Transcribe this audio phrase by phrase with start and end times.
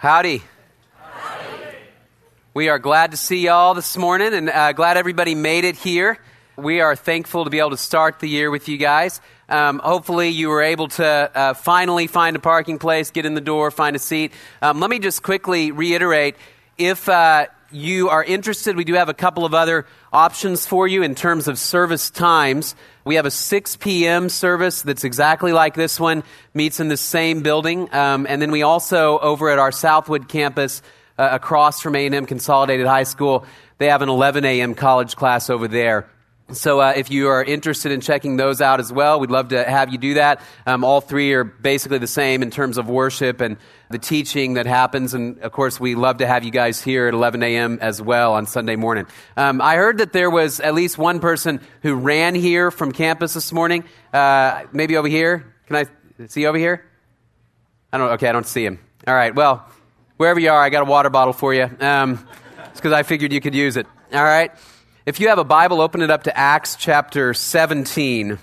[0.00, 0.44] Howdy.
[2.54, 6.20] We are glad to see y'all this morning and uh, glad everybody made it here.
[6.56, 9.20] We are thankful to be able to start the year with you guys.
[9.48, 13.40] Um, hopefully, you were able to uh, finally find a parking place, get in the
[13.40, 14.30] door, find a seat.
[14.62, 16.36] Um, let me just quickly reiterate
[16.76, 21.02] if uh, you are interested, we do have a couple of other options for you
[21.02, 22.74] in terms of service times.
[23.04, 24.28] We have a 6 p.m.
[24.28, 26.24] service that's exactly like this one,
[26.54, 27.92] meets in the same building.
[27.94, 30.82] Um, and then we also, over at our Southwood campus,
[31.18, 33.44] uh, across from A&M Consolidated High School,
[33.78, 34.74] they have an 11 a.m.
[34.74, 36.08] college class over there.
[36.52, 39.62] So, uh, if you are interested in checking those out as well, we'd love to
[39.62, 40.40] have you do that.
[40.66, 43.58] Um, all three are basically the same in terms of worship and
[43.90, 45.14] the teaching that happens.
[45.14, 47.78] And of course, we love to have you guys here at 11 a.m.
[47.80, 49.06] as well on Sunday morning.
[49.36, 53.34] Um, I heard that there was at least one person who ran here from campus
[53.34, 53.84] this morning.
[54.12, 55.54] Uh, maybe over here.
[55.66, 56.84] Can I see over here?
[57.92, 58.10] I don't.
[58.12, 58.78] Okay, I don't see him.
[59.06, 59.34] All right.
[59.34, 59.66] Well,
[60.16, 61.70] wherever you are, I got a water bottle for you.
[61.80, 62.26] Um,
[62.66, 63.86] it's because I figured you could use it.
[64.12, 64.52] All right.
[65.06, 68.38] If you have a Bible, open it up to Acts chapter 17.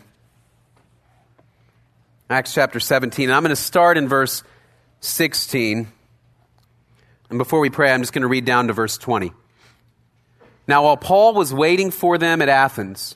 [2.27, 3.29] Acts chapter 17.
[3.29, 4.41] I'm going to start in verse
[5.05, 5.87] 16.
[7.29, 9.31] And before we pray, I'm just going to read down to verse 20.
[10.67, 13.15] Now, while Paul was waiting for them at Athens,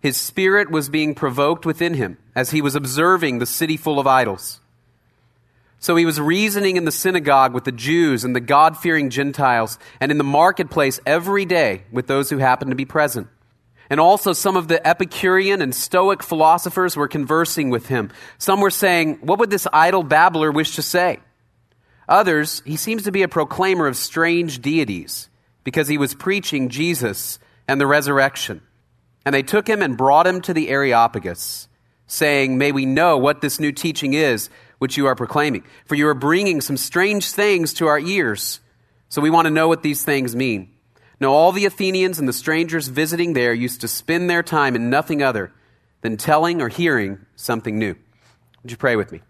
[0.00, 4.06] his spirit was being provoked within him as he was observing the city full of
[4.06, 4.60] idols.
[5.78, 9.78] So he was reasoning in the synagogue with the Jews and the God fearing Gentiles,
[9.98, 13.28] and in the marketplace every day with those who happened to be present.
[13.88, 18.10] And also some of the Epicurean and Stoic philosophers were conversing with him.
[18.38, 21.20] Some were saying, What would this idle babbler wish to say?
[22.10, 25.28] Others, he seems to be a proclaimer of strange deities,
[25.62, 28.60] because he was preaching Jesus and the resurrection.
[29.24, 31.68] And they took him and brought him to the Areopagus,
[32.08, 35.62] saying, May we know what this new teaching is which you are proclaiming.
[35.86, 38.60] For you are bringing some strange things to our ears.
[39.08, 40.72] So we want to know what these things mean.
[41.20, 44.88] Now, all the Athenians and the strangers visiting there used to spend their time in
[44.88, 45.52] nothing other
[46.00, 47.94] than telling or hearing something new.
[48.62, 49.20] Would you pray with me?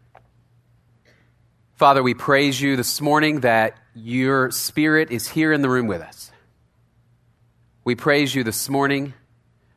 [1.80, 6.02] Father, we praise you this morning that your Spirit is here in the room with
[6.02, 6.30] us.
[7.84, 9.14] We praise you this morning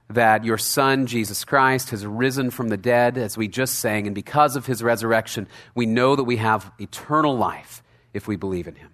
[0.09, 4.13] that your Son, Jesus Christ, has risen from the dead, as we just sang, and
[4.13, 7.81] because of his resurrection, we know that we have eternal life
[8.13, 8.89] if we believe in him.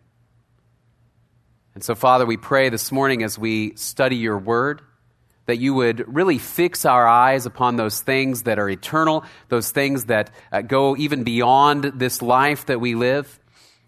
[1.73, 4.83] And so, Father, we pray this morning as we study your word
[5.49, 10.05] that you would really fix our eyes upon those things that are eternal, those things
[10.05, 13.39] that uh, go even beyond this life that we live.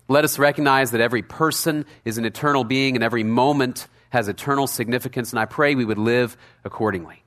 [0.08, 4.66] Let us recognize that every person is an eternal being and every moment has eternal
[4.66, 6.36] significance, and I pray we would live
[6.66, 7.24] accordingly.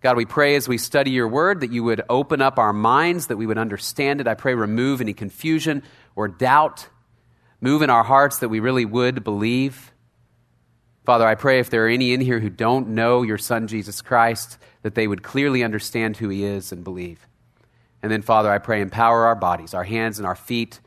[0.00, 3.26] God, we pray as we study your word that you would open up our minds,
[3.26, 4.26] that we would understand it.
[4.26, 5.82] I pray remove any confusion
[6.16, 6.88] or doubt.
[7.60, 9.92] Move in our hearts that we really would believe.
[11.10, 14.00] Father, I pray if there are any in here who don't know your Son, Jesus
[14.00, 17.26] Christ, that they would clearly understand who he is and believe.
[18.00, 20.78] And then, Father, I pray empower our bodies, our hands and our feet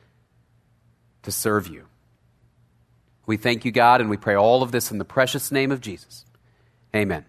[1.23, 1.87] to serve you.
[3.25, 5.81] We thank you, God, and we pray all of this in the precious name of
[5.81, 6.23] Jesus.
[6.95, 7.25] Amen.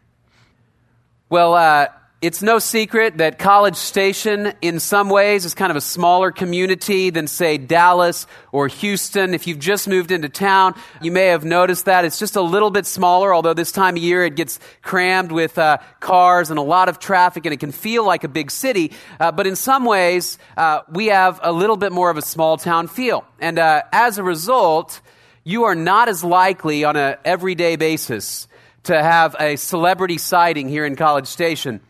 [1.28, 1.88] Well, uh,
[2.20, 7.10] it's no secret that College Station, in some ways, is kind of a smaller community
[7.10, 9.34] than, say, Dallas or Houston.
[9.34, 12.06] If you've just moved into town, you may have noticed that.
[12.06, 15.58] It's just a little bit smaller, although this time of year it gets crammed with
[15.58, 18.92] uh, cars and a lot of traffic, and it can feel like a big city.
[19.20, 22.56] Uh, but in some ways, uh, we have a little bit more of a small
[22.56, 23.26] town feel.
[23.38, 25.02] And uh, as a result,
[25.42, 28.48] you are not as likely on an everyday basis
[28.84, 31.80] to have a celebrity sighting here in College Station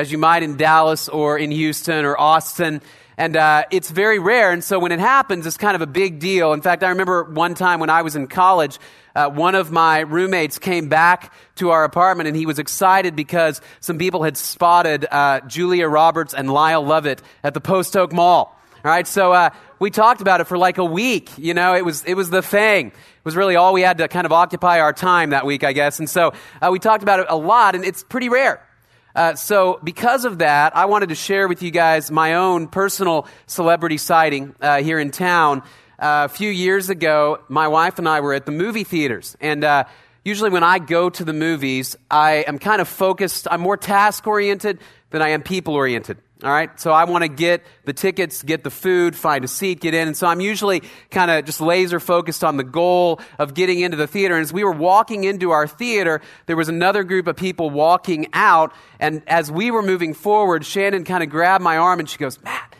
[0.00, 2.80] as you might in Dallas or in Houston or Austin.
[3.18, 4.50] And uh, it's very rare.
[4.50, 6.54] And so when it happens, it's kind of a big deal.
[6.54, 8.78] In fact, I remember one time when I was in college,
[9.14, 13.60] uh, one of my roommates came back to our apartment and he was excited because
[13.80, 18.56] some people had spotted uh, Julia Roberts and Lyle Lovett at the Post Oak Mall.
[18.82, 21.36] All right, so uh, we talked about it for like a week.
[21.36, 22.86] You know, it was it was the thing.
[22.86, 25.74] It was really all we had to kind of occupy our time that week, I
[25.74, 25.98] guess.
[25.98, 26.32] And so
[26.62, 28.66] uh, we talked about it a lot, and it's pretty rare.
[29.14, 33.26] Uh, so because of that, I wanted to share with you guys my own personal
[33.46, 35.62] celebrity sighting uh, here in town.
[35.98, 39.64] Uh, a few years ago, my wife and I were at the movie theaters, and
[39.64, 39.84] uh,
[40.24, 43.46] usually when I go to the movies, I am kind of focused.
[43.50, 44.78] I'm more task oriented
[45.10, 46.18] than I am people oriented.
[46.42, 46.78] All right.
[46.80, 50.08] So I want to get the tickets, get the food, find a seat, get in.
[50.08, 53.96] And so I'm usually kind of just laser focused on the goal of getting into
[53.96, 54.36] the theater.
[54.36, 58.28] And as we were walking into our theater, there was another group of people walking
[58.32, 58.72] out.
[58.98, 62.42] And as we were moving forward, Shannon kind of grabbed my arm and she goes,
[62.42, 62.74] Matt,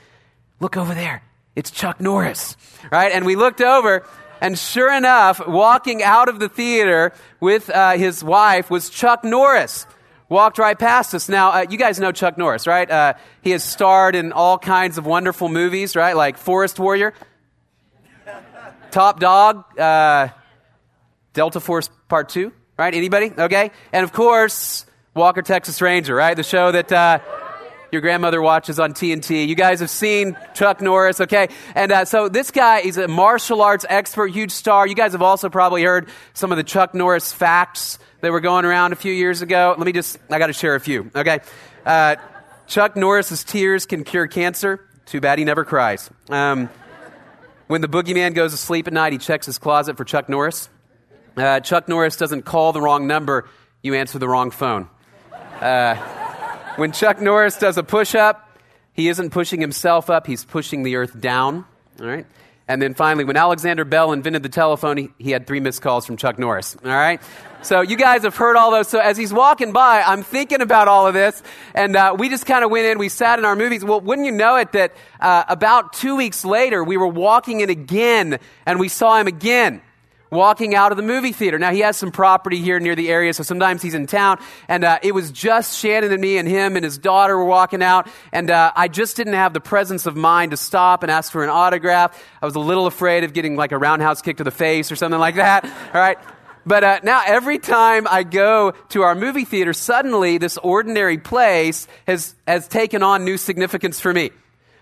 [0.58, 1.22] look over there.
[1.56, 2.56] it's Chuck Norris,
[2.90, 3.12] right?
[3.12, 4.06] And we looked over,
[4.40, 9.86] and sure enough, walking out of the theater with uh, his wife was Chuck Norris.
[10.30, 11.28] Walked right past us.
[11.28, 12.88] Now, uh, you guys know Chuck Norris, right?
[12.88, 16.14] Uh, he has starred in all kinds of wonderful movies, right?
[16.14, 17.14] Like Forest Warrior,
[18.92, 20.28] Top Dog, uh,
[21.32, 22.94] Delta Force Part 2, right?
[22.94, 23.32] Anybody?
[23.36, 23.72] Okay.
[23.92, 24.86] And of course,
[25.16, 26.36] Walker, Texas Ranger, right?
[26.36, 27.18] The show that uh,
[27.90, 29.48] your grandmother watches on TNT.
[29.48, 31.48] You guys have seen Chuck Norris, okay?
[31.74, 34.86] And uh, so this guy is a martial arts expert, huge star.
[34.86, 38.64] You guys have also probably heard some of the Chuck Norris facts that were going
[38.64, 39.74] around a few years ago.
[39.76, 41.40] Let me just, I got to share a few, okay?
[41.84, 42.16] Uh,
[42.66, 44.86] Chuck Norris's tears can cure cancer.
[45.06, 46.08] Too bad he never cries.
[46.28, 46.68] Um,
[47.66, 50.68] when the boogeyman goes to sleep at night, he checks his closet for Chuck Norris.
[51.36, 53.48] Uh, Chuck Norris doesn't call the wrong number,
[53.82, 54.88] you answer the wrong phone.
[55.60, 55.94] Uh,
[56.76, 58.58] when Chuck Norris does a push up,
[58.92, 61.64] he isn't pushing himself up, he's pushing the earth down.
[62.00, 62.26] All right?
[62.70, 66.06] And then finally, when Alexander Bell invented the telephone, he, he had three missed calls
[66.06, 66.76] from Chuck Norris.
[66.84, 67.20] All right?
[67.62, 68.86] So you guys have heard all those.
[68.86, 71.42] So as he's walking by, I'm thinking about all of this.
[71.74, 73.84] And uh, we just kind of went in, we sat in our movies.
[73.84, 77.70] Well, wouldn't you know it that uh, about two weeks later, we were walking in
[77.70, 79.82] again and we saw him again
[80.30, 81.58] walking out of the movie theater.
[81.58, 84.38] Now, he has some property here near the area, so sometimes he's in town.
[84.68, 87.82] And uh, it was just Shannon and me and him and his daughter were walking
[87.82, 88.08] out.
[88.32, 91.42] And uh, I just didn't have the presence of mind to stop and ask for
[91.42, 92.22] an autograph.
[92.40, 94.96] I was a little afraid of getting like a roundhouse kick to the face or
[94.96, 95.64] something like that.
[95.94, 96.18] All right.
[96.66, 101.88] But uh, now every time I go to our movie theater, suddenly this ordinary place
[102.06, 104.30] has, has taken on new significance for me.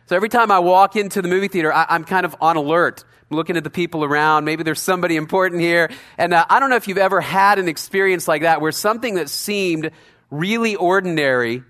[0.06, 3.04] So every time I walk into the movie theater, I, I'm kind of on alert
[3.30, 4.44] looking at the people around.
[4.44, 5.90] Maybe there's somebody important here.
[6.16, 9.14] And uh, I don't know if you've ever had an experience like that where something
[9.14, 9.90] that seemed
[10.30, 11.62] really ordinary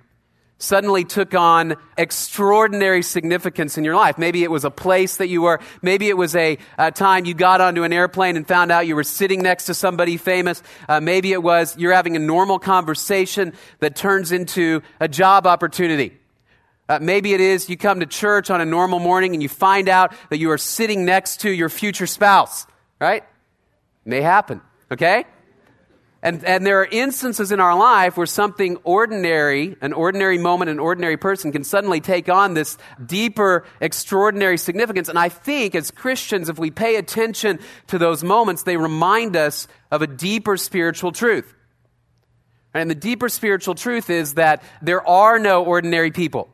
[0.58, 4.18] suddenly took on extraordinary significance in your life.
[4.18, 7.34] Maybe it was a place that you were, maybe it was a, a time you
[7.34, 10.62] got onto an airplane and found out you were sitting next to somebody famous.
[10.88, 16.17] Uh, maybe it was you're having a normal conversation that turns into a job opportunity.
[16.88, 19.88] Uh, maybe it is you come to church on a normal morning and you find
[19.88, 22.66] out that you are sitting next to your future spouse,
[22.98, 23.24] right?
[24.06, 25.24] May happen, okay?
[26.22, 30.80] And, and there are instances in our life where something ordinary, an ordinary moment, an
[30.80, 35.08] ordinary person can suddenly take on this deeper, extraordinary significance.
[35.08, 39.68] And I think as Christians, if we pay attention to those moments, they remind us
[39.92, 41.54] of a deeper spiritual truth.
[42.74, 46.48] And the deeper spiritual truth is that there are no ordinary people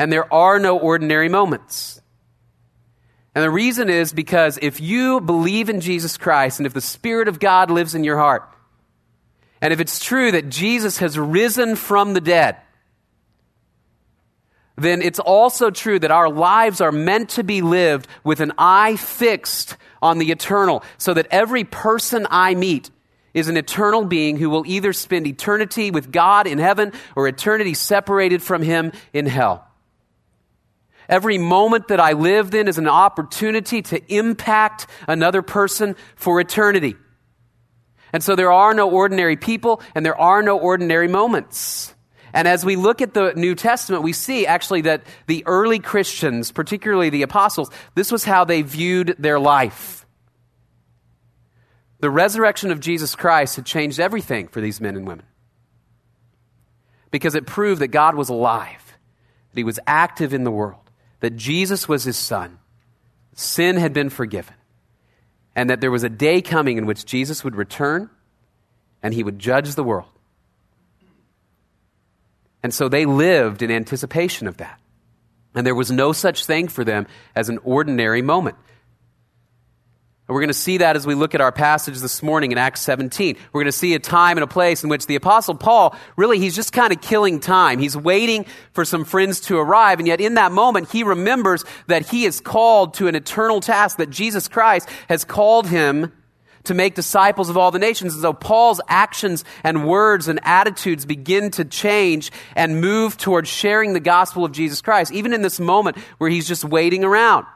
[0.00, 2.00] and there are no ordinary moments.
[3.34, 7.28] And the reason is because if you believe in Jesus Christ and if the Spirit
[7.28, 8.42] of God lives in your heart,
[9.60, 12.56] and if it's true that Jesus has risen from the dead,
[14.76, 18.96] then it's also true that our lives are meant to be lived with an eye
[18.96, 22.90] fixed on the eternal, so that every person I meet
[23.34, 27.74] is an eternal being who will either spend eternity with God in heaven or eternity
[27.74, 29.69] separated from Him in hell.
[31.10, 36.94] Every moment that I live then is an opportunity to impact another person for eternity.
[38.12, 41.96] And so there are no ordinary people and there are no ordinary moments.
[42.32, 46.52] And as we look at the New Testament, we see actually that the early Christians,
[46.52, 50.06] particularly the apostles, this was how they viewed their life.
[51.98, 55.26] The resurrection of Jesus Christ had changed everything for these men and women
[57.10, 58.96] because it proved that God was alive,
[59.52, 60.89] that He was active in the world
[61.20, 62.58] that Jesus was his son,
[63.34, 64.54] sin had been forgiven,
[65.54, 68.10] and that there was a day coming in which Jesus would return
[69.02, 70.08] and he would judge the world.
[72.62, 74.78] And so they lived in anticipation of that.
[75.54, 78.56] And there was no such thing for them as an ordinary moment.
[80.30, 82.58] And we're going to see that as we look at our passage this morning in
[82.58, 83.36] Acts 17.
[83.52, 86.38] We're going to see a time and a place in which the Apostle Paul, really,
[86.38, 87.80] he's just kind of killing time.
[87.80, 89.98] He's waiting for some friends to arrive.
[89.98, 93.96] And yet, in that moment, he remembers that he is called to an eternal task,
[93.96, 96.12] that Jesus Christ has called him
[96.62, 98.14] to make disciples of all the nations.
[98.14, 103.94] And so Paul's actions and words and attitudes begin to change and move towards sharing
[103.94, 107.46] the gospel of Jesus Christ, even in this moment where he's just waiting around.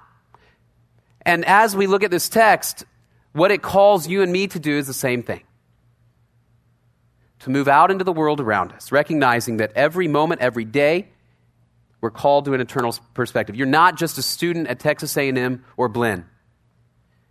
[1.26, 2.84] And as we look at this text,
[3.32, 5.42] what it calls you and me to do is the same thing
[7.40, 11.08] to move out into the world around us, recognizing that every moment, every day,
[12.00, 13.54] we're called to an eternal perspective.
[13.54, 16.24] You're not just a student at Texas A&M or Blinn.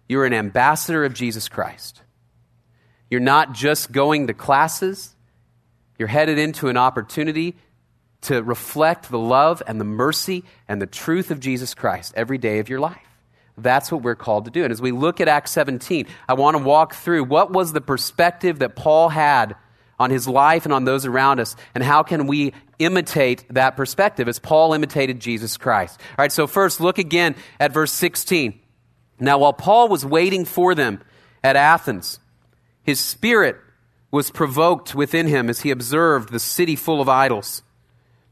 [0.08, 2.02] You're an ambassador of Jesus Christ.
[3.10, 5.16] You're not just going to classes.
[5.98, 7.56] You're headed into an opportunity
[8.22, 12.60] to reflect the love and the mercy and the truth of Jesus Christ every day
[12.60, 13.13] of your life.
[13.58, 14.64] That's what we're called to do.
[14.64, 17.82] And as we look at Acts 17, I want to walk through what was the
[17.82, 19.56] perspective that Paul had
[20.00, 24.28] on his life and on those around us, and how can we imitate that perspective
[24.28, 26.00] as Paul imitated Jesus Christ.
[26.12, 28.60] All right, so first, look again at verse 16.
[29.20, 31.02] Now, while Paul was waiting for them
[31.44, 32.20] at Athens,
[32.84, 33.58] his spirit
[34.12, 37.64] was provoked within him as he observed the city full of idols.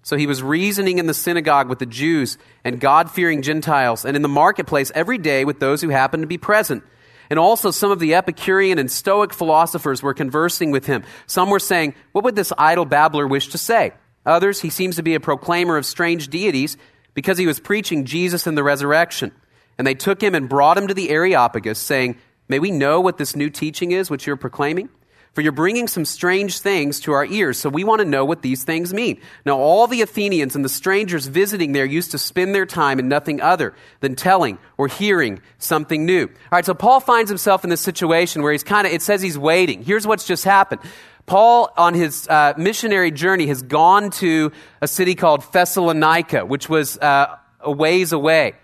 [0.03, 4.15] So he was reasoning in the synagogue with the Jews and God fearing Gentiles, and
[4.15, 6.83] in the marketplace every day with those who happened to be present.
[7.29, 11.03] And also, some of the Epicurean and Stoic philosophers were conversing with him.
[11.27, 13.93] Some were saying, What would this idle babbler wish to say?
[14.25, 16.77] Others, he seems to be a proclaimer of strange deities
[17.13, 19.31] because he was preaching Jesus and the resurrection.
[19.77, 22.17] And they took him and brought him to the Areopagus, saying,
[22.47, 24.89] May we know what this new teaching is which you're proclaiming?
[25.33, 28.41] For you're bringing some strange things to our ears, so we want to know what
[28.41, 29.21] these things mean.
[29.45, 33.07] Now, all the Athenians and the strangers visiting there used to spend their time in
[33.07, 36.23] nothing other than telling or hearing something new.
[36.23, 39.21] All right, so Paul finds himself in this situation where he's kind of, it says
[39.21, 39.83] he's waiting.
[39.83, 40.81] Here's what's just happened.
[41.27, 46.97] Paul, on his uh, missionary journey, has gone to a city called Thessalonica, which was
[46.97, 48.55] uh, a ways away.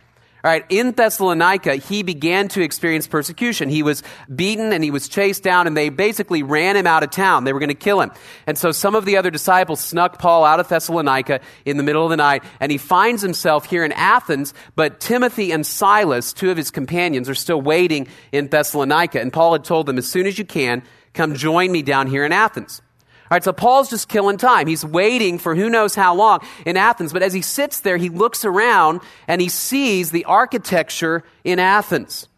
[0.69, 3.69] In Thessalonica, he began to experience persecution.
[3.69, 7.11] He was beaten and he was chased down, and they basically ran him out of
[7.11, 7.43] town.
[7.43, 8.11] They were going to kill him.
[8.45, 12.03] And so some of the other disciples snuck Paul out of Thessalonica in the middle
[12.03, 16.51] of the night, and he finds himself here in Athens, but Timothy and Silas, two
[16.51, 19.19] of his companions, are still waiting in Thessalonica.
[19.19, 22.25] And Paul had told them, as soon as you can, come join me down here
[22.25, 22.81] in Athens.
[23.29, 24.67] All right, so Paul's just killing time.
[24.67, 27.11] He's waiting for who knows how long in Athens.
[27.11, 32.29] But as he sits there, he looks around and he sees the architecture in Athens.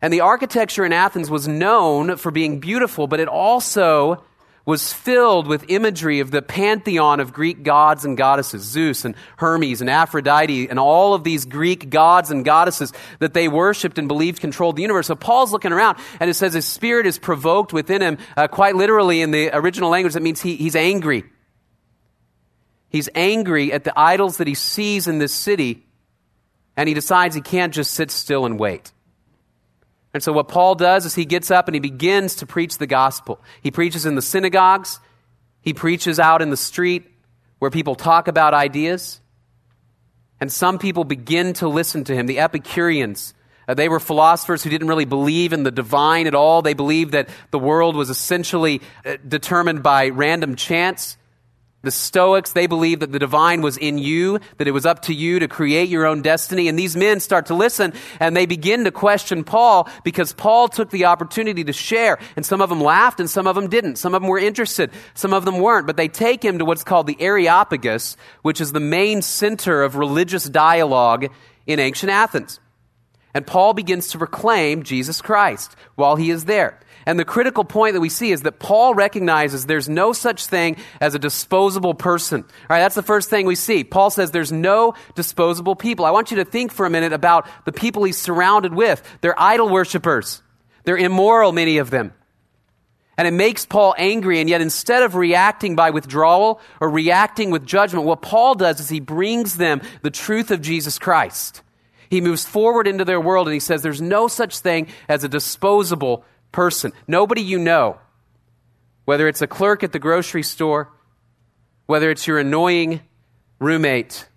[0.00, 4.24] And the architecture in Athens was known for being beautiful, but it also
[4.68, 9.80] was filled with imagery of the pantheon of Greek gods and goddesses, Zeus and Hermes
[9.80, 14.42] and Aphrodite and all of these Greek gods and goddesses that they worshiped and believed
[14.42, 15.06] controlled the universe.
[15.06, 18.76] So Paul's looking around and it says his spirit is provoked within him, uh, quite
[18.76, 21.24] literally in the original language, that means he, he's angry.
[22.90, 25.86] He's angry at the idols that he sees in this city,
[26.76, 28.92] and he decides he can't just sit still and wait.
[30.14, 32.86] And so, what Paul does is he gets up and he begins to preach the
[32.86, 33.40] gospel.
[33.62, 35.00] He preaches in the synagogues,
[35.60, 37.04] he preaches out in the street
[37.58, 39.20] where people talk about ideas.
[40.40, 42.26] And some people begin to listen to him.
[42.26, 43.34] The Epicureans,
[43.66, 46.62] uh, they were philosophers who didn't really believe in the divine at all.
[46.62, 51.16] They believed that the world was essentially uh, determined by random chance.
[51.82, 55.14] The Stoics, they believed that the divine was in you, that it was up to
[55.14, 56.66] you to create your own destiny.
[56.66, 60.90] And these men start to listen and they begin to question Paul because Paul took
[60.90, 62.18] the opportunity to share.
[62.34, 63.96] And some of them laughed and some of them didn't.
[63.96, 65.86] Some of them were interested, some of them weren't.
[65.86, 69.94] But they take him to what's called the Areopagus, which is the main center of
[69.94, 71.28] religious dialogue
[71.64, 72.58] in ancient Athens.
[73.34, 76.80] And Paul begins to proclaim Jesus Christ while he is there.
[77.08, 80.76] And the critical point that we see is that Paul recognizes there's no such thing
[81.00, 82.42] as a disposable person.
[82.42, 83.82] All right, that's the first thing we see.
[83.82, 86.04] Paul says there's no disposable people.
[86.04, 89.02] I want you to think for a minute about the people he's surrounded with.
[89.22, 90.42] They're idol worshippers.
[90.84, 92.12] They're immoral, many of them.
[93.16, 97.64] And it makes Paul angry, and yet instead of reacting by withdrawal or reacting with
[97.64, 101.62] judgment, what Paul does is he brings them the truth of Jesus Christ.
[102.10, 105.28] He moves forward into their world and he says there's no such thing as a
[105.28, 107.98] disposable person, nobody you know,
[109.04, 110.90] whether it's a clerk at the grocery store,
[111.86, 113.00] whether it's your annoying
[113.58, 114.28] roommate,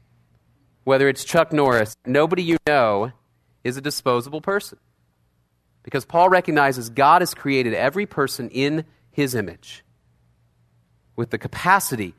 [0.84, 3.12] whether it's Chuck Norris, nobody you know
[3.64, 4.80] is a disposable person.
[5.84, 9.84] Because Paul recognizes God has created every person in his image
[11.16, 12.14] with the capacity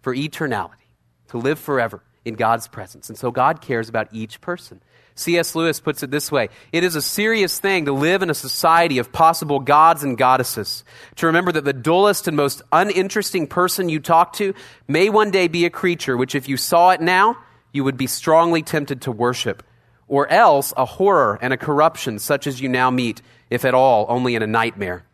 [0.00, 0.88] for eternality,
[1.28, 3.08] to live forever in God's presence.
[3.08, 4.80] And so God cares about each person.
[5.18, 5.56] C.S.
[5.56, 8.98] Lewis puts it this way It is a serious thing to live in a society
[8.98, 10.84] of possible gods and goddesses,
[11.16, 14.54] to remember that the dullest and most uninteresting person you talk to
[14.86, 17.36] may one day be a creature which, if you saw it now,
[17.72, 19.62] you would be strongly tempted to worship,
[20.06, 23.20] or else a horror and a corruption such as you now meet,
[23.50, 25.04] if at all, only in a nightmare.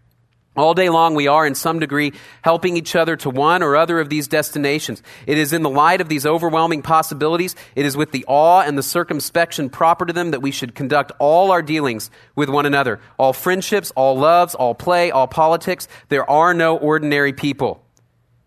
[0.57, 3.99] All day long, we are in some degree helping each other to one or other
[3.99, 5.03] of these destinations.
[5.27, 8.79] It is in the light of these overwhelming possibilities, it is with the awe and
[8.79, 13.01] the circumspection proper to them that we should conduct all our dealings with one another.
[13.19, 15.89] All friendships, all loves, all play, all politics.
[16.09, 17.85] There are no ordinary people.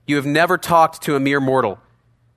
[0.06, 1.78] You have never talked to a mere mortal.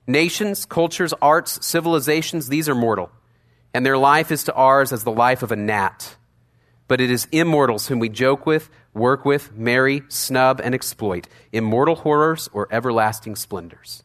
[0.05, 3.09] Nations, cultures, arts, civilizations, these are mortal.
[3.73, 6.17] And their life is to ours as the life of a gnat
[6.91, 11.95] but it is immortals whom we joke with, work with, marry, snub, and exploit, immortal
[11.95, 14.03] horrors or everlasting splendors.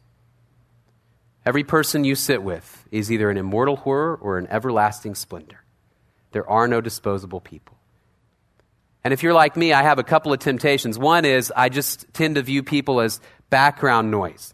[1.45, 5.63] Every person you sit with is either an immortal horror or an everlasting splendor.
[6.31, 7.77] There are no disposable people.
[9.03, 10.99] And if you're like me, I have a couple of temptations.
[10.99, 14.53] One is I just tend to view people as background noise.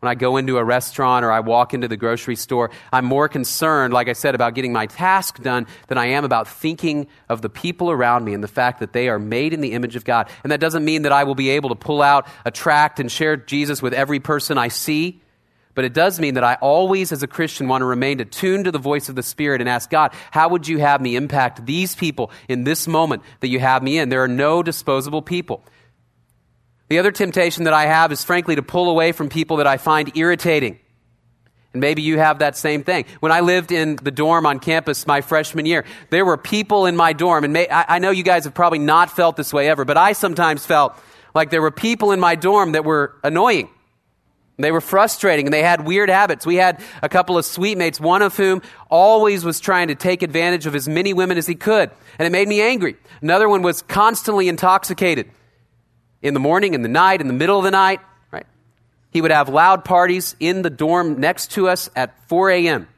[0.00, 3.28] When I go into a restaurant or I walk into the grocery store, I'm more
[3.28, 7.40] concerned, like I said, about getting my task done than I am about thinking of
[7.40, 10.04] the people around me and the fact that they are made in the image of
[10.04, 10.28] God.
[10.44, 13.10] And that doesn't mean that I will be able to pull out a tract and
[13.10, 15.22] share Jesus with every person I see.
[15.74, 18.72] But it does mean that I always, as a Christian, want to remain attuned to
[18.72, 21.94] the voice of the Spirit and ask God, how would you have me impact these
[21.94, 24.10] people in this moment that you have me in?
[24.10, 25.64] There are no disposable people.
[26.88, 29.76] The other temptation that I have is, frankly, to pull away from people that I
[29.76, 30.78] find irritating.
[31.72, 33.04] And maybe you have that same thing.
[33.20, 36.96] When I lived in the dorm on campus my freshman year, there were people in
[36.96, 39.68] my dorm, and may, I, I know you guys have probably not felt this way
[39.68, 40.96] ever, but I sometimes felt
[41.34, 43.68] like there were people in my dorm that were annoying.
[44.58, 46.46] They were frustrating and they had weird habits.
[46.46, 50.22] We had a couple of suite mates, one of whom always was trying to take
[50.22, 52.96] advantage of as many women as he could, and it made me angry.
[53.20, 55.30] Another one was constantly intoxicated
[56.26, 58.00] in the morning, in the night, in the middle of the night,
[58.32, 58.46] right?
[59.10, 62.88] He would have loud parties in the dorm next to us at 4 a.m.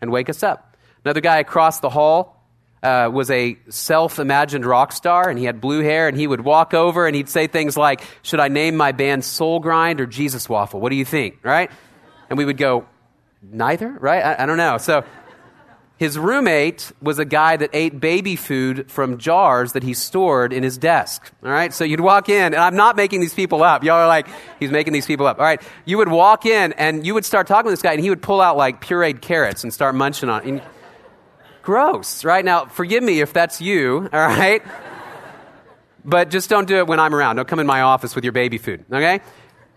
[0.00, 0.76] and wake us up.
[1.04, 2.44] Another guy across the hall
[2.82, 6.42] uh, was a self imagined rock star and he had blue hair and he would
[6.42, 10.06] walk over and he'd say things like, Should I name my band Soul Grind or
[10.06, 10.80] Jesus Waffle?
[10.80, 11.38] What do you think?
[11.42, 11.70] Right?
[12.30, 12.86] And we would go,
[13.42, 13.90] Neither?
[13.90, 14.22] Right?
[14.22, 14.78] I, I don't know.
[14.78, 15.04] So
[15.98, 20.62] his roommate was a guy that ate baby food from jars that he stored in
[20.62, 21.32] his desk.
[21.42, 21.72] All right?
[21.72, 23.82] So you'd walk in, and I'm not making these people up.
[23.82, 24.28] Y'all are like,
[24.60, 25.38] he's making these people up.
[25.38, 25.60] All right?
[25.86, 28.22] You would walk in, and you would start talking to this guy, and he would
[28.22, 30.62] pull out like pureed carrots and start munching on it
[31.66, 32.44] gross, right?
[32.44, 34.62] Now, forgive me if that's you, all right?
[36.04, 37.36] but just don't do it when I'm around.
[37.36, 39.20] Don't come in my office with your baby food, okay?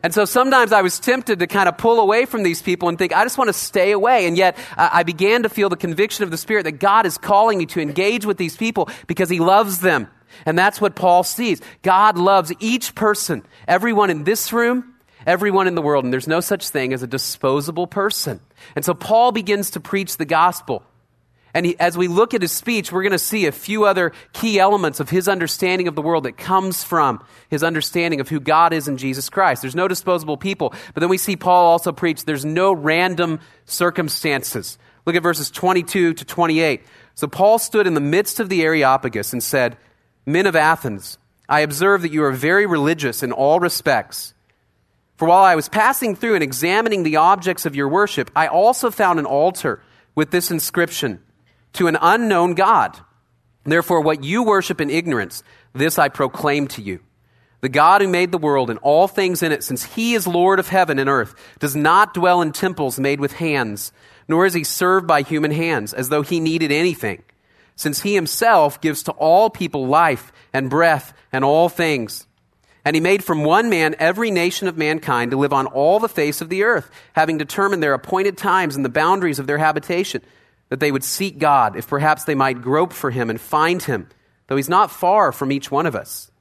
[0.01, 2.97] And so sometimes I was tempted to kind of pull away from these people and
[2.97, 4.27] think, I just want to stay away.
[4.27, 7.17] And yet uh, I began to feel the conviction of the Spirit that God is
[7.17, 10.07] calling me to engage with these people because He loves them.
[10.45, 11.61] And that's what Paul sees.
[11.81, 14.93] God loves each person, everyone in this room,
[15.25, 16.05] everyone in the world.
[16.05, 18.39] And there's no such thing as a disposable person.
[18.75, 20.83] And so Paul begins to preach the gospel.
[21.53, 24.11] And he, as we look at his speech, we're going to see a few other
[24.33, 28.39] key elements of his understanding of the world that comes from his understanding of who
[28.39, 29.61] God is in Jesus Christ.
[29.61, 30.73] There's no disposable people.
[30.93, 34.77] But then we see Paul also preach there's no random circumstances.
[35.05, 36.83] Look at verses 22 to 28.
[37.15, 39.77] So Paul stood in the midst of the Areopagus and said,
[40.25, 44.35] Men of Athens, I observe that you are very religious in all respects.
[45.17, 48.91] For while I was passing through and examining the objects of your worship, I also
[48.91, 49.81] found an altar
[50.13, 51.21] with this inscription
[51.73, 52.99] to an unknown God.
[53.63, 57.01] Therefore, what you worship in ignorance, this I proclaim to you.
[57.61, 60.59] The God who made the world and all things in it, since he is Lord
[60.59, 63.91] of heaven and earth, does not dwell in temples made with hands,
[64.27, 67.21] nor is he served by human hands, as though he needed anything,
[67.75, 72.27] since he himself gives to all people life and breath and all things.
[72.85, 76.07] And he made from one man every nation of mankind to live on all the
[76.07, 80.21] face of the earth, having determined their appointed times and the boundaries of their habitation
[80.69, 84.07] that they would seek God, if perhaps they might grope for him and find him,
[84.47, 86.31] though he's not far from each one of us.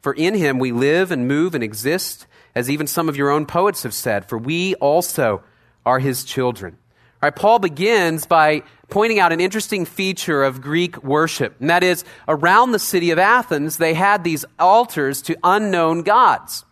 [0.00, 3.46] For in him we live and move and exist, as even some of your own
[3.46, 5.42] poets have said, for we also
[5.86, 6.76] are his children.
[7.20, 11.82] All right, Paul begins by pointing out an interesting feature of Greek worship, and that
[11.82, 16.64] is around the city of Athens, they had these altars to unknown gods.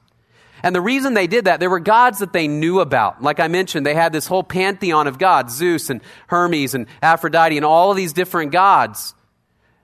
[0.66, 3.22] And the reason they did that, there were gods that they knew about.
[3.22, 7.56] Like I mentioned, they had this whole pantheon of gods Zeus and Hermes and Aphrodite
[7.56, 9.14] and all of these different gods.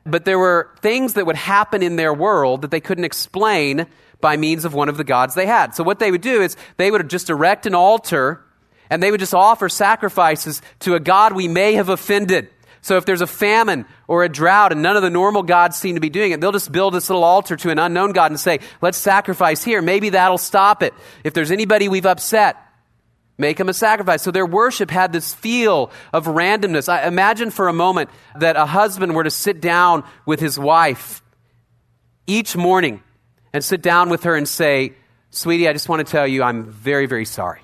[0.05, 3.87] But there were things that would happen in their world that they couldn't explain
[4.21, 5.73] by means of one of the gods they had.
[5.77, 8.45] So what they would do is they would just erect an altar
[8.90, 12.49] and they would just offer sacrifices to a god we may have offended.
[12.83, 15.95] So if there's a famine or a drought and none of the normal gods seem
[15.95, 18.38] to be doing it, they'll just build this little altar to an unknown God and
[18.38, 19.81] say, let's sacrifice here.
[19.81, 20.92] Maybe that'll stop it.
[21.23, 22.57] If there's anybody we've upset,
[23.38, 24.23] make them a sacrifice.
[24.23, 26.88] So their worship had this feel of randomness.
[26.88, 31.23] I imagine for a moment that a husband were to sit down with his wife
[32.27, 33.01] each morning
[33.53, 34.95] and sit down with her and say,
[35.31, 37.62] Sweetie, I just want to tell you I'm very, very sorry.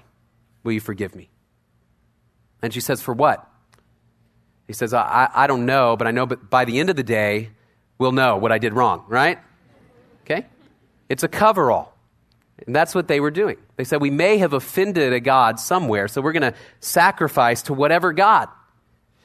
[0.62, 1.28] Will you forgive me?
[2.62, 3.47] And she says, For what?
[4.68, 7.02] He says, I, I don't know, but I know but by the end of the
[7.02, 7.50] day,
[7.98, 9.38] we'll know what I did wrong, right?
[10.24, 10.46] Okay?
[11.08, 11.94] It's a coverall.
[12.66, 13.56] And that's what they were doing.
[13.76, 17.74] They said, We may have offended a God somewhere, so we're going to sacrifice to
[17.74, 18.48] whatever God.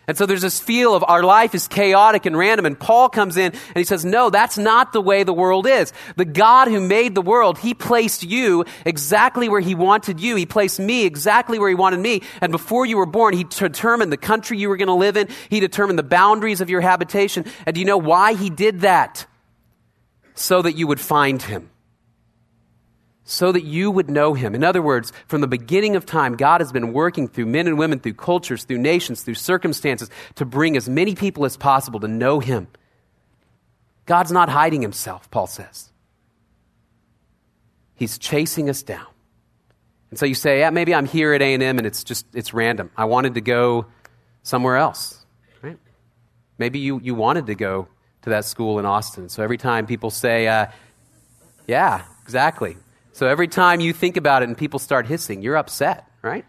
[0.06, 2.66] And so there's this feel of our life is chaotic and random.
[2.66, 5.94] And Paul comes in and he says, No, that's not the way the world is.
[6.18, 10.36] The God who made the world, he placed you exactly where he wanted you.
[10.36, 12.22] He placed me exactly where he wanted me.
[12.42, 15.30] And before you were born, he determined the country you were going to live in.
[15.50, 17.46] He determined the boundaries of your habitation.
[17.66, 19.26] And do you know why he did that?
[20.36, 21.70] So that you would find him
[23.26, 24.54] so that you would know him.
[24.54, 27.78] In other words, from the beginning of time, God has been working through men and
[27.78, 32.08] women, through cultures, through nations, through circumstances to bring as many people as possible to
[32.08, 32.68] know him.
[34.06, 35.90] God's not hiding himself, Paul says.
[37.96, 39.08] He's chasing us down.
[40.10, 42.92] And so you say, yeah, maybe I'm here at A&M and it's just, it's random.
[42.98, 43.86] I wanted to go
[44.44, 45.26] somewhere else,
[45.62, 45.78] right?
[46.58, 47.88] Maybe you, you wanted to go
[48.24, 49.30] to that school in Austin.
[49.30, 50.68] So every time people say, uh,
[51.68, 52.78] yeah, exactly.
[53.14, 56.46] So every time you think about it and people start hissing, you're upset, right?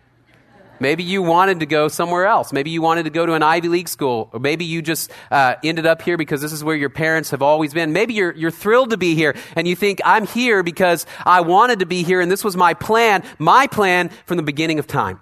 [0.81, 2.53] Maybe you wanted to go somewhere else.
[2.53, 4.29] Maybe you wanted to go to an Ivy League school.
[4.33, 7.43] Or maybe you just uh, ended up here because this is where your parents have
[7.43, 7.93] always been.
[7.93, 11.79] Maybe you're, you're thrilled to be here and you think, I'm here because I wanted
[11.79, 15.21] to be here and this was my plan, my plan from the beginning of time.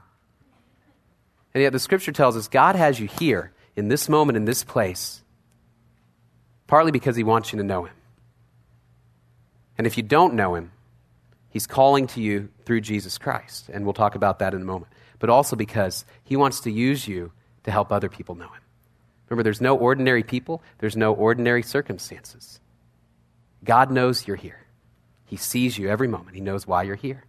[1.54, 4.64] And yet the scripture tells us God has you here in this moment, in this
[4.64, 5.22] place,
[6.66, 7.94] partly because he wants you to know him.
[9.76, 10.72] And if you don't know him,
[11.52, 14.90] He's calling to you through Jesus Christ, and we'll talk about that in a moment.
[15.18, 17.30] But also because He wants to use you
[17.64, 18.62] to help other people know Him.
[19.28, 22.58] Remember, there's no ordinary people, there's no ordinary circumstances.
[23.64, 24.66] God knows you're here.
[25.26, 27.24] He sees you every moment, He knows why you're here.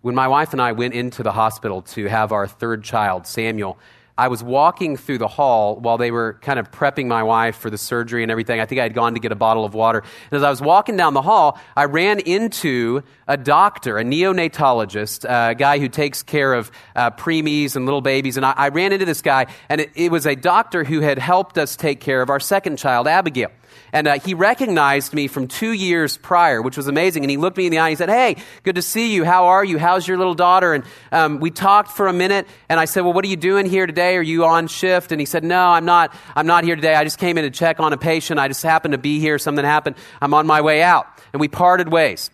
[0.00, 3.78] When my wife and I went into the hospital to have our third child, Samuel,
[4.18, 7.70] I was walking through the hall while they were kind of prepping my wife for
[7.70, 8.58] the surgery and everything.
[8.58, 10.00] I think I had gone to get a bottle of water.
[10.00, 15.24] And as I was walking down the hall, I ran into a doctor, a neonatologist,
[15.28, 18.36] a guy who takes care of uh, preemies and little babies.
[18.36, 21.18] And I, I, ran into this guy, and it, it was a doctor who had
[21.18, 23.50] helped us take care of our second child, Abigail.
[23.92, 27.24] And uh, he recognized me from two years prior, which was amazing.
[27.24, 29.24] And he looked me in the eye and he said, Hey, good to see you.
[29.24, 29.78] How are you?
[29.78, 30.74] How's your little daughter?
[30.74, 32.46] And um, we talked for a minute.
[32.68, 34.16] And I said, Well, what are you doing here today?
[34.16, 35.12] Are you on shift?
[35.12, 36.14] And he said, No, I'm not.
[36.34, 36.94] I'm not here today.
[36.94, 38.40] I just came in to check on a patient.
[38.40, 39.38] I just happened to be here.
[39.38, 39.96] Something happened.
[40.20, 41.06] I'm on my way out.
[41.32, 42.30] And we parted ways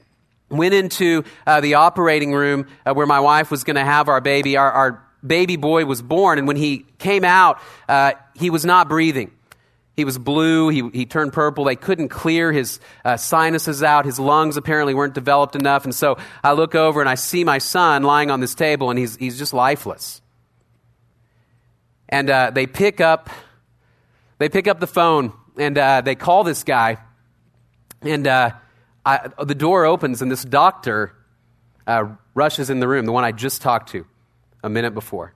[0.58, 4.20] went into uh, the operating room uh, where my wife was going to have our
[4.20, 4.56] baby.
[4.56, 8.90] Our, our, baby boy was born, and when he came out, uh, he was not
[8.90, 9.30] breathing.
[9.96, 10.68] He was blue.
[10.68, 11.64] He, he turned purple.
[11.64, 14.04] They couldn't clear his uh, sinuses out.
[14.04, 15.84] His lungs apparently weren't developed enough.
[15.84, 18.98] And so I look over and I see my son lying on this table, and
[18.98, 20.20] he's, he's just lifeless.
[22.10, 23.30] And uh, they pick up
[24.38, 26.98] they pick up the phone and uh, they call this guy.
[28.02, 28.26] And
[29.06, 31.14] I, the door opens, and this doctor
[31.86, 34.06] uh, rushes in the room, the one I just talked to
[34.62, 35.34] a minute before.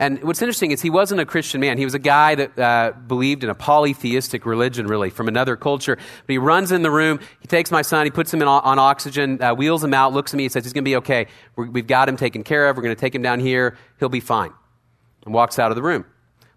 [0.00, 1.76] And what's interesting is he wasn't a Christian man.
[1.76, 5.96] He was a guy that uh, believed in a polytheistic religion, really, from another culture.
[5.96, 7.18] But he runs in the room.
[7.40, 8.06] He takes my son.
[8.06, 10.64] He puts him in, on oxygen, uh, wheels him out, looks at me, and says,
[10.64, 11.26] He's going to be okay.
[11.56, 12.76] we have got him taken care of.
[12.76, 13.76] We're going to take him down here.
[13.98, 14.52] He'll be fine.
[15.24, 16.04] And walks out of the room.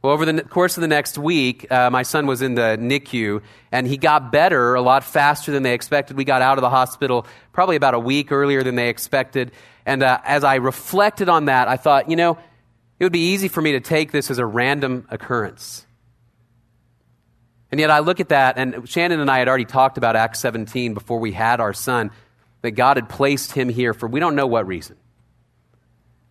[0.02, 3.44] Well, over the course of the next week, uh, my son was in the NICU,
[3.72, 6.18] and he got better a lot faster than they expected.
[6.18, 9.52] We got out of the hospital probably about a week earlier than they expected.
[9.86, 12.40] And uh, as I reflected on that, I thought, you know,
[12.98, 15.86] it would be easy for me to take this as a random occurrence.
[17.70, 20.40] And yet I look at that, and Shannon and I had already talked about Acts
[20.40, 22.10] 17 before we had our son,
[22.64, 24.98] that God had placed him here for we don't know what reason.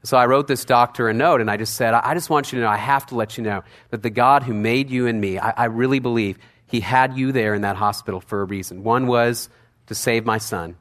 [0.02, 2.58] So I wrote this doctor a note, and I just said, I just want you
[2.58, 5.20] to know, I have to let you know that the God who made you and
[5.20, 8.82] me, I, I really believe he had you there in that hospital for a reason.
[8.82, 9.50] One was
[9.86, 10.76] to save my son,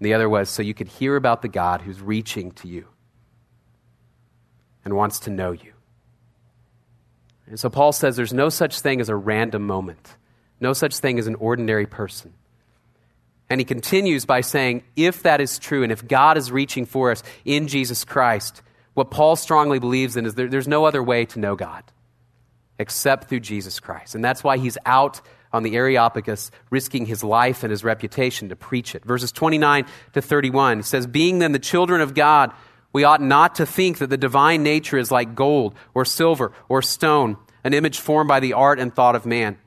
[0.00, 2.86] the other was so you could hear about the God who's reaching to you
[4.84, 5.72] and wants to know you.
[7.48, 10.16] And so Paul says there's no such thing as a random moment,
[10.60, 12.32] no such thing as an ordinary person.
[13.50, 17.10] And he continues by saying, if that is true, and if God is reaching for
[17.10, 18.62] us in Jesus Christ,
[18.94, 21.84] what Paul strongly believes in is there, there's no other way to know God
[22.78, 24.14] except through Jesus Christ.
[24.14, 25.20] And that's why he's out
[25.52, 29.04] on the Areopagus, risking his life and his reputation to preach it.
[29.04, 32.52] Verses 29 to 31 says, Being then the children of God,
[32.92, 36.82] we ought not to think that the divine nature is like gold or silver or
[36.82, 39.58] stone, an image formed by the art and thought of man.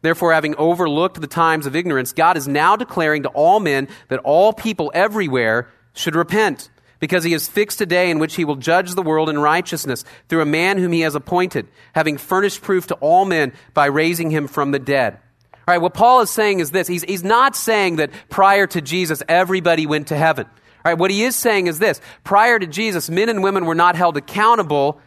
[0.00, 4.20] Therefore, having overlooked the times of ignorance, God is now declaring to all men that
[4.20, 8.56] all people everywhere should repent, because he has fixed a day in which he will
[8.56, 12.86] judge the world in righteousness through a man whom he has appointed, having furnished proof
[12.88, 15.18] to all men by raising him from the dead.
[15.54, 16.88] All right, what Paul is saying is this.
[16.88, 20.46] He's, he's not saying that prior to Jesus, everybody went to heaven.
[20.46, 23.74] All right, what he is saying is this prior to Jesus, men and women were
[23.74, 25.00] not held accountable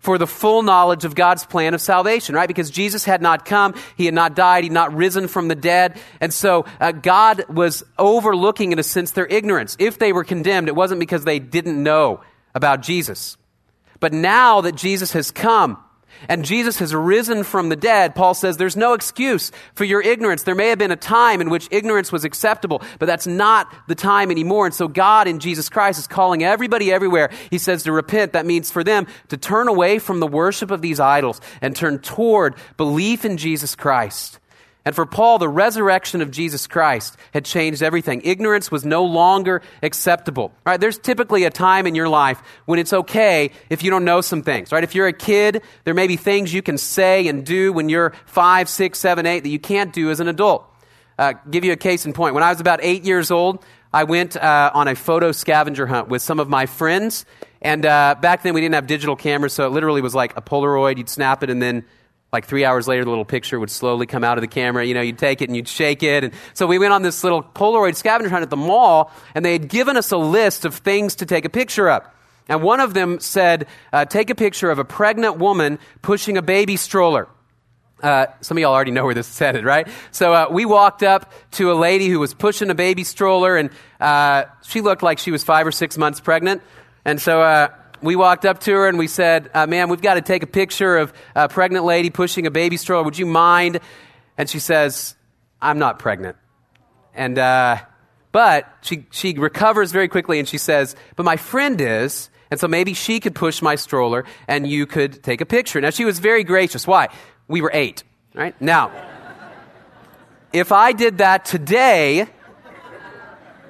[0.00, 2.48] for the full knowledge of God's plan of salvation, right?
[2.48, 5.54] Because Jesus had not come, he had not died, he had not risen from the
[5.54, 6.00] dead.
[6.20, 9.76] And so uh, God was overlooking, in a sense, their ignorance.
[9.78, 12.22] If they were condemned, it wasn't because they didn't know
[12.54, 13.36] about Jesus.
[14.00, 15.78] But now that Jesus has come,
[16.28, 20.42] and Jesus has risen from the dead, Paul says there's no excuse for your ignorance.
[20.42, 23.94] There may have been a time in which ignorance was acceptable, but that's not the
[23.94, 24.66] time anymore.
[24.66, 27.30] And so God in Jesus Christ is calling everybody everywhere.
[27.50, 28.32] He says to repent.
[28.32, 32.00] That means for them to turn away from the worship of these idols and turn
[32.00, 34.39] toward belief in Jesus Christ.
[34.84, 38.22] And for Paul, the resurrection of Jesus Christ had changed everything.
[38.24, 40.52] Ignorance was no longer acceptable.
[40.64, 40.80] Right?
[40.80, 44.42] There's typically a time in your life when it's okay if you don't know some
[44.42, 44.72] things.
[44.72, 44.82] Right?
[44.82, 48.14] If you're a kid, there may be things you can say and do when you're
[48.24, 50.64] five, six, seven, eight that you can't do as an adult.
[51.18, 52.34] Uh, give you a case in point.
[52.34, 53.62] When I was about eight years old,
[53.92, 57.26] I went uh, on a photo scavenger hunt with some of my friends.
[57.60, 60.40] And uh, back then we didn't have digital cameras, so it literally was like a
[60.40, 60.96] Polaroid.
[60.96, 61.84] You'd snap it and then
[62.32, 64.84] like three hours later, the little picture would slowly come out of the camera.
[64.84, 66.24] You know, you'd take it and you'd shake it.
[66.24, 69.52] And so we went on this little Polaroid scavenger hunt at the mall, and they
[69.52, 72.04] had given us a list of things to take a picture of.
[72.48, 76.42] And one of them said, uh, take a picture of a pregnant woman pushing a
[76.42, 77.28] baby stroller.
[78.02, 79.86] Uh, some of y'all already know where this is headed, right?
[80.10, 83.70] So uh, we walked up to a lady who was pushing a baby stroller, and
[84.00, 86.62] uh, she looked like she was five or six months pregnant.
[87.04, 87.68] And so uh,
[88.02, 90.46] we walked up to her and we said, uh, Ma'am, we've got to take a
[90.46, 93.04] picture of a pregnant lady pushing a baby stroller.
[93.04, 93.80] Would you mind?
[94.38, 95.14] And she says,
[95.60, 96.36] I'm not pregnant.
[97.14, 97.78] And, uh,
[98.32, 102.30] but she, she recovers very quickly and she says, But my friend is.
[102.50, 105.80] And so maybe she could push my stroller and you could take a picture.
[105.80, 106.86] Now, she was very gracious.
[106.86, 107.08] Why?
[107.46, 108.02] We were eight,
[108.34, 108.60] right?
[108.60, 108.90] Now,
[110.52, 112.26] if I did that today,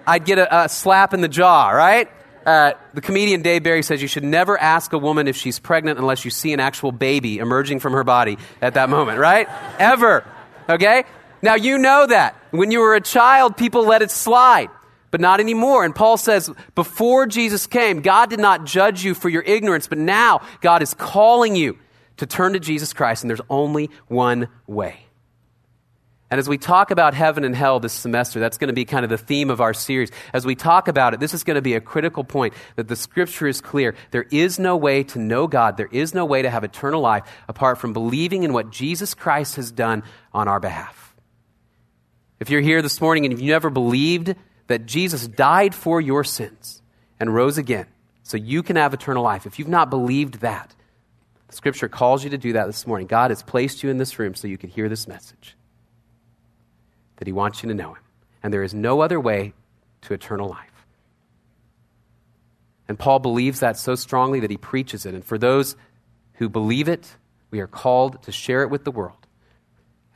[0.06, 2.10] I'd get a, a slap in the jaw, right?
[2.44, 5.98] Uh, the comedian Dave Barry says you should never ask a woman if she's pregnant
[5.98, 9.48] unless you see an actual baby emerging from her body at that moment, right?
[9.78, 10.24] Ever.
[10.68, 11.04] Okay?
[11.42, 12.36] Now you know that.
[12.50, 14.70] When you were a child, people let it slide,
[15.10, 15.84] but not anymore.
[15.84, 19.98] And Paul says, before Jesus came, God did not judge you for your ignorance, but
[19.98, 21.78] now God is calling you
[22.16, 25.00] to turn to Jesus Christ, and there's only one way.
[26.30, 29.02] And as we talk about heaven and hell this semester, that's going to be kind
[29.02, 30.12] of the theme of our series.
[30.32, 32.94] As we talk about it, this is going to be a critical point that the
[32.94, 33.96] scripture is clear.
[34.12, 35.76] There is no way to know God.
[35.76, 39.56] There is no way to have eternal life apart from believing in what Jesus Christ
[39.56, 41.16] has done on our behalf.
[42.38, 44.36] If you're here this morning and you never believed
[44.68, 46.80] that Jesus died for your sins
[47.18, 47.86] and rose again
[48.22, 50.76] so you can have eternal life, if you've not believed that,
[51.48, 53.08] the scripture calls you to do that this morning.
[53.08, 55.56] God has placed you in this room so you can hear this message
[57.20, 58.02] that He wants you to know Him.
[58.42, 59.52] And there is no other way
[60.02, 60.70] to eternal life.
[62.90, 65.14] And Paul believes that so strongly that he preaches it.
[65.14, 65.76] And for those
[66.34, 67.14] who believe it,
[67.52, 69.28] we are called to share it with the world.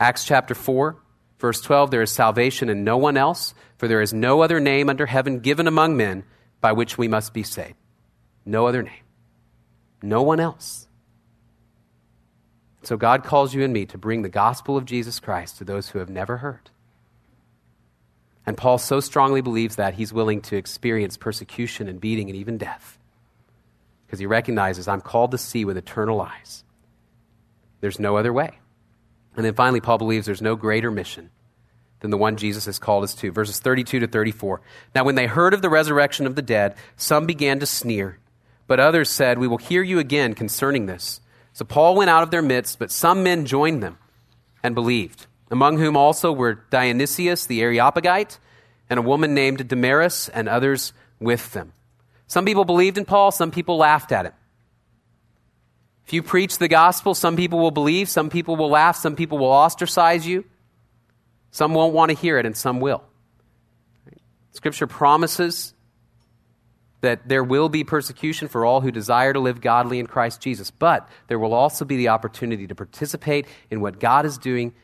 [0.01, 0.97] Acts chapter 4,
[1.39, 4.91] verse 12 there is salvation in no one else, for there is no other name
[4.91, 6.25] under heaven given among men
[6.61, 7.77] by which we must be saved.
[8.45, 9.05] No other name.
[10.03, 10.89] No one else.
[12.83, 15.91] So God calls you and me to bring the gospel of Jesus Christ to those
[15.91, 16.71] who have never heard.
[18.47, 22.59] And Paul so strongly believes that he's willing to experience persecution and beating and even
[22.59, 22.99] death
[24.07, 26.63] because he recognizes I'm called to see with eternal eyes.
[27.81, 28.59] There's no other way.
[29.37, 31.31] And then finally, Paul believes there's no greater mission
[32.01, 33.33] than the one Jesus has called us to.
[33.33, 34.61] Verses 32 to 34.
[34.95, 38.19] Now, when they heard of the resurrection of the dead, some began to sneer,
[38.67, 41.21] but others said, We will hear you again concerning this.
[41.53, 43.99] So Paul went out of their midst, but some men joined them
[44.63, 48.41] and believed among whom also were Dionysius the Areopagite
[48.91, 51.73] and a woman named Damaris and others with them.
[52.27, 54.33] Some people believed in Paul, some people laughed at him.
[56.07, 59.39] If you preach the gospel, some people will believe, some people will laugh, some people
[59.39, 60.45] will ostracize you.
[61.53, 63.05] Some won't want to hear it, and some will.
[64.51, 65.73] Scripture promises
[67.01, 70.73] that there will be persecution for all who desire to live godly in Christ Jesus,
[70.73, 74.75] but there will also be the opportunity to participate in what God is doing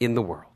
[0.00, 0.46] in the world.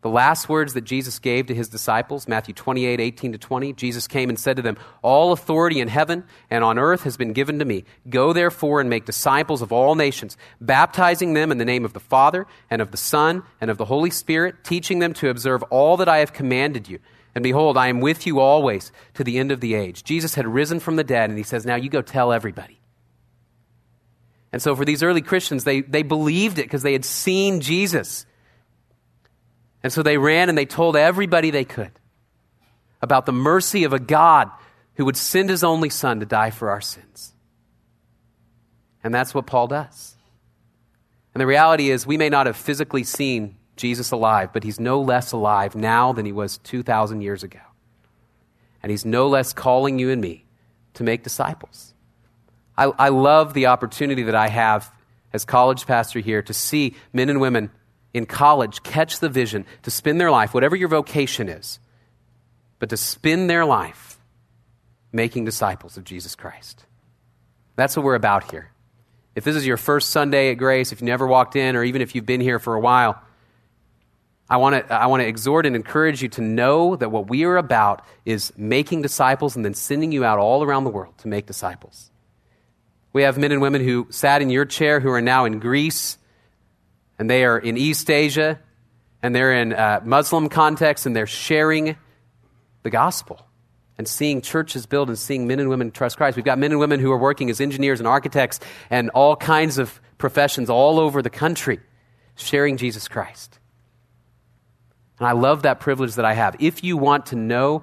[0.00, 4.06] The last words that Jesus gave to his disciples, Matthew 28, 18 to 20, Jesus
[4.06, 7.58] came and said to them, All authority in heaven and on earth has been given
[7.58, 7.84] to me.
[8.08, 12.00] Go therefore and make disciples of all nations, baptizing them in the name of the
[12.00, 15.96] Father and of the Son and of the Holy Spirit, teaching them to observe all
[15.96, 17.00] that I have commanded you.
[17.34, 20.04] And behold, I am with you always to the end of the age.
[20.04, 22.77] Jesus had risen from the dead, and he says, Now you go tell everybody.
[24.52, 28.24] And so for these early Christians, they, they believed it because they had seen Jesus.
[29.82, 31.92] And so they ran and they told everybody they could
[33.02, 34.50] about the mercy of a God
[34.94, 37.32] who would send his only son to die for our sins.
[39.04, 40.16] And that's what Paul does.
[41.34, 45.00] And the reality is, we may not have physically seen Jesus alive, but he's no
[45.00, 47.60] less alive now than he was 2,000 years ago.
[48.82, 50.46] And he's no less calling you and me
[50.94, 51.94] to make disciples.
[52.78, 54.90] I, I love the opportunity that I have
[55.32, 57.70] as college pastor here to see men and women
[58.14, 61.80] in college catch the vision to spend their life, whatever your vocation is,
[62.78, 64.18] but to spend their life
[65.12, 66.86] making disciples of Jesus Christ.
[67.74, 68.70] That's what we're about here.
[69.34, 72.00] If this is your first Sunday at Grace, if you never walked in, or even
[72.00, 73.20] if you've been here for a while,
[74.50, 77.44] I want to I want to exhort and encourage you to know that what we
[77.44, 81.28] are about is making disciples and then sending you out all around the world to
[81.28, 82.10] make disciples.
[83.12, 86.18] We have men and women who sat in your chair who are now in Greece,
[87.18, 88.60] and they are in East Asia,
[89.22, 91.96] and they're in uh, Muslim context, and they're sharing
[92.82, 93.44] the gospel
[93.96, 96.36] and seeing churches build and seeing men and women trust Christ.
[96.36, 99.78] We've got men and women who are working as engineers and architects and all kinds
[99.78, 101.80] of professions all over the country
[102.36, 103.58] sharing Jesus Christ.
[105.18, 106.56] And I love that privilege that I have.
[106.60, 107.82] If you want to know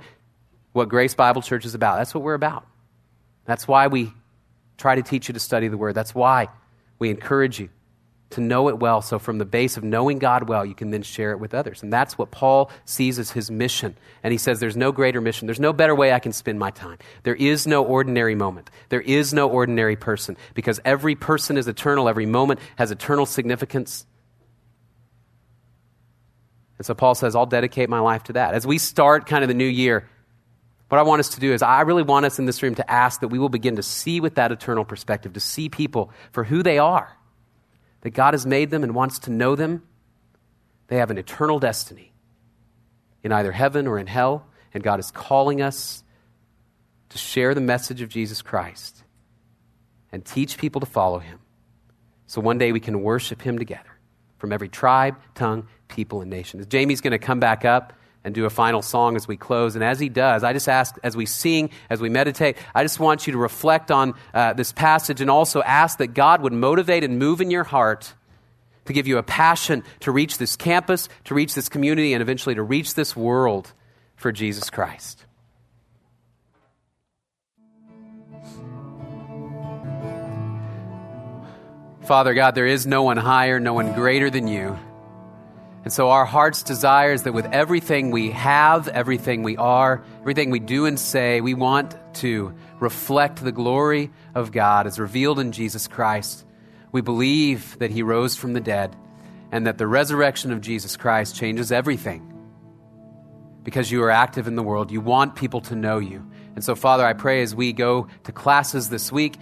[0.71, 2.65] what Grace Bible Church is about, that's what we're about.
[3.43, 4.13] That's why we
[4.77, 5.95] try to teach you to study the Word.
[5.95, 6.47] That's why
[6.99, 7.69] we encourage you
[8.31, 9.01] to know it well.
[9.01, 11.83] So, from the base of knowing God well, you can then share it with others.
[11.83, 13.95] And that's what Paul sees as his mission.
[14.23, 15.47] And he says, There's no greater mission.
[15.47, 16.97] There's no better way I can spend my time.
[17.23, 18.69] There is no ordinary moment.
[18.89, 22.09] There is no ordinary person because every person is eternal.
[22.09, 24.05] Every moment has eternal significance.
[26.77, 28.53] And so Paul says, I'll dedicate my life to that.
[28.53, 30.09] As we start kind of the new year,
[30.95, 32.89] what I want us to do is, I really want us in this room to
[32.89, 36.45] ask that we will begin to see with that eternal perspective, to see people for
[36.45, 37.17] who they are,
[38.01, 39.83] that God has made them and wants to know them.
[40.87, 42.13] They have an eternal destiny
[43.23, 46.01] in either heaven or in hell, and God is calling us
[47.09, 49.03] to share the message of Jesus Christ
[50.13, 51.39] and teach people to follow him.
[52.25, 53.99] So one day we can worship him together
[54.37, 56.65] from every tribe, tongue, people, and nation.
[56.69, 57.91] Jamie's going to come back up
[58.25, 59.75] and do a final song as we close.
[59.75, 62.99] And as he does, I just ask, as we sing, as we meditate, I just
[62.99, 67.03] want you to reflect on uh, this passage and also ask that God would motivate
[67.03, 68.15] and move in your heart
[68.85, 72.55] to give you a passion to reach this campus, to reach this community, and eventually
[72.55, 73.71] to reach this world
[74.15, 75.23] for Jesus Christ.
[82.01, 84.77] Father God, there is no one higher, no one greater than you.
[85.85, 90.49] And so our heart's desire is that with everything we have, everything we are, everything
[90.49, 95.51] we do and say, we want to reflect the glory of God as revealed in
[95.51, 96.43] Jesus Christ.
[96.91, 98.95] We believe that he rose from the dead
[99.51, 102.33] and that the resurrection of Jesus Christ changes everything.
[103.63, 106.27] Because you are active in the world, you want people to know you.
[106.55, 109.37] And so, Father, I pray as we go to classes this week,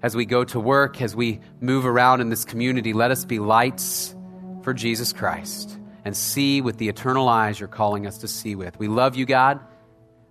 [0.00, 3.40] as we go to work, as we move around in this community, let us be
[3.40, 4.14] lights
[4.62, 8.78] for Jesus Christ and see with the eternal eyes you're calling us to see with.
[8.78, 9.60] We love you, God.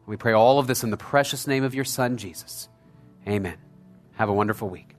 [0.06, 2.68] We pray all of this in the precious name of your Son, Jesus.
[3.28, 3.58] Amen.
[4.13, 4.96] Have a wonderful week.